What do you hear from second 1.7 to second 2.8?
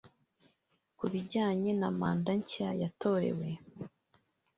na manda nshya